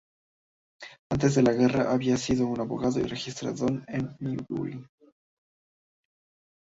Antes 1.11 1.35
de 1.35 1.43
la 1.43 1.53
guerra, 1.53 1.91
había 1.91 2.17
sido 2.17 2.47
un 2.47 2.59
abogado 2.59 2.99
y 2.99 3.03
registrador 3.03 3.83
en 3.87 4.09
Newbury. 4.17 4.83